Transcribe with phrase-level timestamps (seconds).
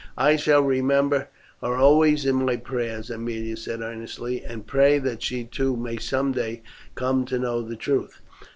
[0.17, 1.27] "I shall remember
[1.61, 6.31] her always in my prayers," Aemilia said earnestly, "and pray that she too may some
[6.31, 6.63] day
[6.95, 8.19] come to know the truth."